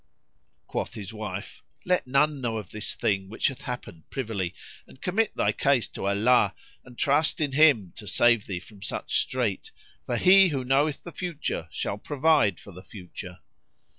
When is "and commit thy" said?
4.87-5.51